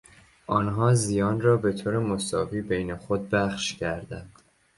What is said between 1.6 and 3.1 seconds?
طور مساوی بین